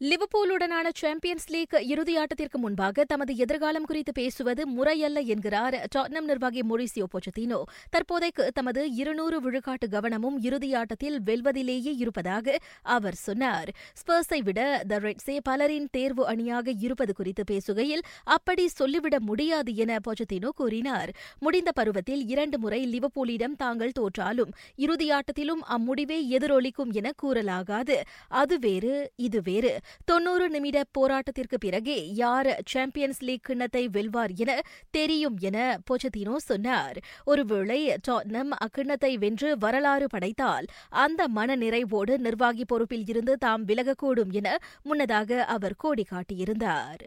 லிவர்பூலுடனான 0.00 0.88
champions 0.94 1.46
league 1.48 1.74
இறுதியாட்டத்திற்கு 1.88 2.58
முன்பாக 2.58 3.04
தமது 3.04 3.36
எதிர்காலம் 3.36 3.84
குறித்து 3.84 4.12
பேசுவது 4.12 4.62
முறையல்ல 4.66 5.20
என்கிறார் 5.20 5.88
டாட்னம் 5.94 6.26
நிர்வாகி 6.30 6.62
மொரிசியோ 6.62 7.04
பொச்சத்தினோ 7.12 7.62
தற்போதைக்கு 7.90 8.48
தமது 8.48 8.94
இருநூறு 8.94 9.36
விழுக்காட்டு 9.40 9.86
கவனமும் 9.88 10.42
இறுதியாட்டத்தில் 10.42 11.16
வெல்வதிலேயே 11.24 11.92
இருப்பதாக 11.96 12.56
அவர் 12.82 13.14
சொன்னார். 13.14 13.70
ஸ்பர்ஸை 14.00 14.42
விட 14.42 14.84
த 14.88 14.98
ரெட்ஸே 14.98 15.38
பலரின் 15.42 15.88
தேர்வு 15.90 16.26
அணியாக 16.26 16.70
இருப்பது 16.78 17.14
குறித்து 17.14 17.44
பேசுகையில் 17.50 18.04
அப்படி 18.24 18.68
சொல்லிவிட 18.68 19.20
முடியாது 19.20 19.74
என 19.74 19.98
பொச்சத்தினோ 20.08 20.48
கூறினார். 20.48 21.12
முடிந்த 21.38 21.72
பருவத்தில் 21.72 22.26
இரண்டு 22.26 22.58
முறை 22.58 22.98
லிவர்பூலிடம் 22.98 23.56
தாங்கள் 23.56 23.96
தோற்றாலும் 24.00 24.54
இறுதியாட்டத்திலும் 24.78 25.64
அம்முடிவே 25.70 26.20
எதிரொலிக்கும் 26.36 26.92
என 26.92 27.10
கூறலாகாது. 27.22 27.98
அது 28.28 28.58
வேறு 28.58 29.12
இது 29.16 29.42
வேறு. 29.42 29.74
தொன்னூறு 30.04 30.48
நிமிட 30.48 30.84
போராட்டத்திற்கு 30.98 31.56
பிறகே 31.60 32.14
யார் 32.14 32.62
சாம்பியன்ஸ் 32.64 33.22
லீக் 33.22 33.42
கிண்ணத்தை 33.42 33.88
வெல்வார் 33.88 34.34
என 34.34 34.60
தெரியும் 34.90 35.36
என 35.38 35.78
பொச்சத்தினோ 35.90 36.36
சொன்னார். 36.36 36.98
ஒருவேளை 37.24 37.94
டாட்னம் 38.08 38.50
அக்கிண்ணத்தை 38.50 39.18
வென்று 39.18 39.58
வரலாறு 39.58 40.06
படைத்தால் 40.06 40.66
அந்த 40.88 41.28
மன 41.28 41.56
நிறைவோடு 41.56 42.18
நிர்வாகி 42.18 42.64
பொறுப்பில் 42.64 43.06
இருந்து 43.06 43.36
தாம் 43.36 43.66
விலகக்கூடும் 43.66 44.30
என 44.30 44.58
முன்னதாக 44.82 45.44
அவர் 45.44 45.76
கோடி 45.76 46.04
காட்டியிருந்தார் 46.10 47.04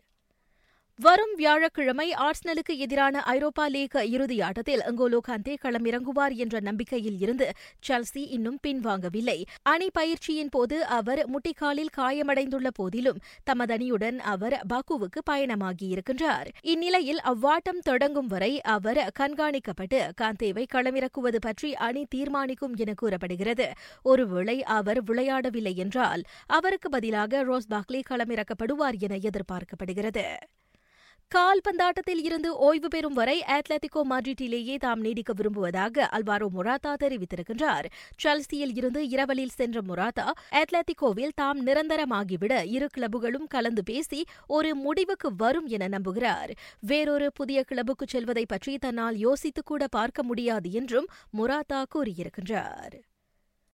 வரும் 1.00 1.34
வியாழக்கிழமை 1.36 2.14
ஆர்ஸ்னலுக்கு 2.14 2.78
எதிரான 2.78 3.22
ஐரோப்பா 3.22 3.68
லீக் 3.68 3.96
இறுதியாட்டத்தில் 3.96 4.82
அங்கோலோ 4.82 5.20
கந்தே 5.28 5.56
களமிறங்குவார் 5.64 6.34
என்ற 6.36 6.60
நம்பிக்கையில் 6.60 7.20
இருந்து 7.20 7.52
செல்சி 7.88 8.24
இன்னும் 8.28 8.60
பின்வாங்கவில்லை. 8.68 9.44
அணி 9.64 9.90
பயிற்சியின் 9.94 10.50
போது 10.50 10.86
அவர் 10.86 11.22
முட்டிக்காலில் 11.30 11.94
காயமடைந்துள்ள 11.98 12.68
போதிலும் 12.74 13.22
தமது 13.44 13.78
அணியுடன் 13.78 14.18
அவர் 14.18 14.62
பாக்குவுக்கு 14.74 15.24
பயணமாகியிருக்கின்றார். 15.32 16.50
இந்நிலையில் 16.62 17.22
அவ்வாட்டம் 17.26 17.82
தொடங்கும் 17.84 18.28
வரை 18.28 18.62
அவர் 18.62 19.12
கண்காணிக்கப்பட்டு 19.20 20.12
காந்தேவை 20.22 20.66
களமிறக்குவது 20.74 21.42
பற்றி 21.42 21.74
அணி 21.74 22.06
தீர்மானிக்கும் 22.10 22.76
என 22.76 22.94
கூறப்படுகிறது. 22.94 23.70
ஒருவேளை 24.04 24.64
அவர் 24.64 25.04
விளையாடவில்லை 25.04 25.76
என்றால் 25.76 26.24
அவருக்கு 26.48 26.90
பதிலாக 26.90 27.44
ரோஸ் 27.44 27.72
பாக்லி 27.72 28.02
களமிறக்கப்படுவார் 28.10 29.00
என 29.00 29.16
எதிர்பார்க்கப்படுகிறது. 29.16 30.28
கால்பந்தாட்டத்தில் 31.36 32.22
இருந்து 32.24 32.58
ஓய்வு 32.58 32.88
பெறும் 32.88 33.14
வரை 33.14 33.44
அத்லetico 33.48 34.02
மாட்ரிட்டிலேயே 34.10 34.78
தாம் 34.78 35.00
நீடிக்க 35.00 35.34
விரும்புவதாக 35.34 36.08
அல்வாரோ 36.12 36.48
மொராத்தா 36.56 36.94
தெரிவித்திருக்கின்றார். 37.04 37.86
செல்சியில் 38.16 38.74
இருந்து 38.76 39.10
இரவலில் 39.10 39.54
சென்ற 39.56 39.82
மொராத்தா 39.82 40.26
அத்லeticoவில் 40.52 41.36
தாம் 41.36 41.68
நிரந்தரமாகிவிட 41.68 42.66
இரு 42.66 42.88
கிளப்புகளும் 42.98 43.48
கலந்து 43.48 43.84
பேசி 43.84 44.26
ஒரு 44.48 44.76
முடிவுக்கு 44.76 45.36
வரும் 45.36 45.68
என 45.68 45.88
நம்புகிறார். 45.88 46.52
வேறொரு 46.80 47.32
புதிய 47.34 47.64
கிளப்புக்கு 47.64 48.08
செல்வதை 48.08 48.46
பற்றி 48.46 48.78
தன்னால் 48.78 49.16
யோசித்துக்கூட 49.16 49.86
பார்க்க 49.90 50.24
முடியாது 50.24 50.72
என்றும் 50.72 51.08
மொராத்தா 51.38 51.84
கூறியிருக்கின்றார். 51.96 52.98